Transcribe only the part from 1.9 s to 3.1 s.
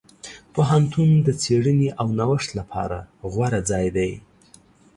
او نوښت لپاره